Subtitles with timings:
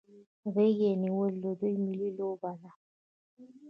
[0.53, 2.71] غیږ نیول د دوی ملي لوبه ده.